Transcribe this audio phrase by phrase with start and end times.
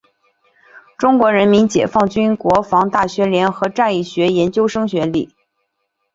[0.97, 5.29] 中国人民解放军国防大学联合战役学研究生学历。